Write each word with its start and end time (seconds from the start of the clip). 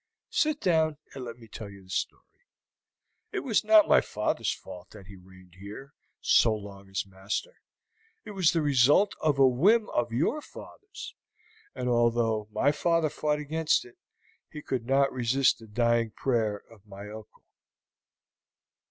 Sit 0.31 0.59
down 0.61 0.97
and 1.13 1.23
let 1.23 1.37
me 1.37 1.47
tell 1.47 1.69
you 1.69 1.83
the 1.83 1.89
story. 1.91 2.47
It 3.31 3.41
was 3.41 3.63
not 3.63 3.87
my 3.87 4.01
father's 4.01 4.51
fault 4.51 4.89
that 4.93 5.05
he 5.05 5.15
reigned 5.15 5.53
here 5.59 5.93
so 6.19 6.55
long 6.55 6.89
as 6.89 7.05
master, 7.05 7.57
it 8.25 8.31
was 8.31 8.51
the 8.51 8.63
result 8.63 9.13
of 9.21 9.37
a 9.37 9.47
whim 9.47 9.91
of 9.91 10.11
your 10.11 10.41
father's. 10.41 11.13
And 11.75 11.87
although 11.87 12.47
my 12.51 12.71
father 12.71 13.09
fought 13.11 13.37
against 13.37 13.85
it, 13.85 13.99
he 14.49 14.63
could 14.63 14.87
not 14.87 15.13
resist 15.13 15.59
the 15.59 15.67
dying 15.67 16.09
prayer 16.09 16.57
of 16.71 16.87
my 16.87 17.05
uncle." 17.07 17.45